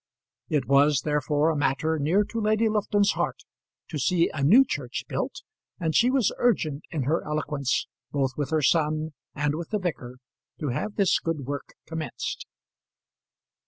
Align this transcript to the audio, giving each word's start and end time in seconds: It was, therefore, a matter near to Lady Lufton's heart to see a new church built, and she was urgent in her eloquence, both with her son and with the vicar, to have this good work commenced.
It 0.49 0.65
was, 0.65 1.01
therefore, 1.01 1.51
a 1.51 1.55
matter 1.55 1.99
near 1.99 2.23
to 2.23 2.41
Lady 2.41 2.67
Lufton's 2.67 3.11
heart 3.11 3.43
to 3.89 3.99
see 3.99 4.31
a 4.33 4.41
new 4.43 4.65
church 4.65 5.03
built, 5.07 5.43
and 5.79 5.93
she 5.93 6.09
was 6.09 6.33
urgent 6.39 6.85
in 6.89 7.03
her 7.03 7.23
eloquence, 7.23 7.85
both 8.11 8.31
with 8.35 8.49
her 8.49 8.63
son 8.63 9.11
and 9.35 9.53
with 9.53 9.69
the 9.69 9.77
vicar, 9.77 10.17
to 10.59 10.69
have 10.69 10.95
this 10.95 11.19
good 11.19 11.41
work 11.45 11.75
commenced. 11.85 12.47